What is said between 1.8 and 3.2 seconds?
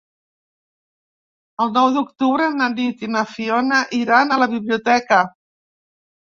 d'octubre na Nit i